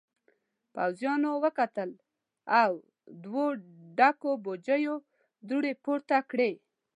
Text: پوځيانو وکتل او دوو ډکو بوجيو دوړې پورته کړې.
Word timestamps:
پوځيانو 0.75 1.31
وکتل 1.45 1.89
او 2.61 2.71
دوو 3.23 3.45
ډکو 3.97 4.31
بوجيو 4.43 4.95
دوړې 5.47 5.73
پورته 5.83 6.17
کړې. 6.31 6.51